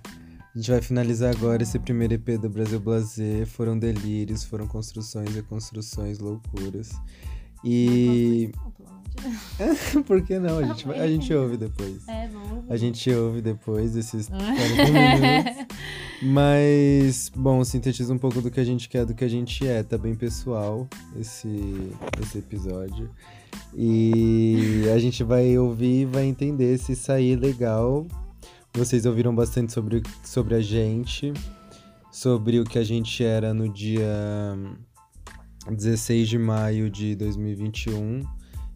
[0.56, 3.46] a gente vai finalizar agora esse primeiro EP do Brasil Blazer.
[3.46, 6.92] Foram delírios, foram construções, loucuras.
[7.62, 8.50] E.
[8.56, 10.06] Amor de Deus.
[10.06, 10.58] Por que não?
[10.58, 12.08] A gente, vai- a gente ouve depois.
[12.08, 12.70] É, vamos.
[12.70, 15.66] A gente ouve depois desses 40 minutos.
[16.22, 19.82] Mas, bom, sintetiza um pouco do que a gente quer, do que a gente é.
[19.82, 20.88] Tá bem pessoal
[21.20, 21.92] esse,
[22.22, 23.10] esse episódio.
[23.74, 28.06] E a gente vai ouvir e vai entender se sair legal.
[28.76, 31.32] Vocês ouviram bastante sobre, sobre a gente,
[32.12, 34.06] sobre o que a gente era no dia
[35.70, 38.20] 16 de maio de 2021.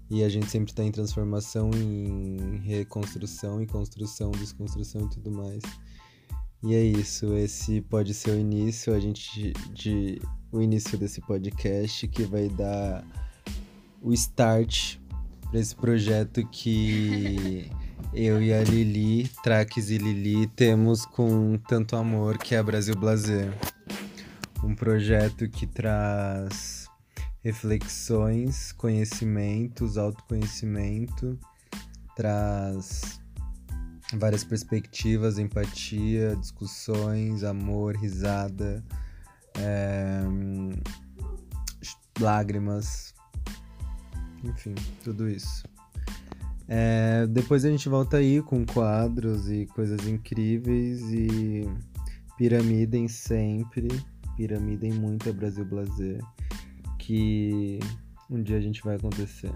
[0.09, 5.63] E a gente sempre tá em transformação, em reconstrução, em construção, desconstrução e tudo mais.
[6.63, 10.19] E é isso, esse pode ser o início, a gente de
[10.51, 13.05] o início desse podcast que vai dar
[14.01, 14.97] o start
[15.51, 17.71] para esse projeto que
[18.13, 23.53] eu e a Lili, Traques e Lili, temos com tanto amor, que é Brasil Blazer.
[24.63, 26.87] Um projeto que traz
[27.43, 31.39] reflexões, conhecimentos, autoconhecimento,
[32.17, 33.21] traz
[34.15, 38.85] várias perspectivas, empatia, discussões, amor, risada,
[39.59, 40.23] é,
[42.21, 43.15] lágrimas,
[44.45, 44.75] enfim,
[45.05, 45.70] tudo isso.
[46.73, 51.69] É, depois a gente volta aí com quadros e coisas incríveis e
[52.41, 53.89] Piramidem sempre,
[54.35, 56.25] piramidem muito a Brasil Blazer,
[56.99, 57.79] que
[58.31, 59.53] um dia a gente vai acontecer.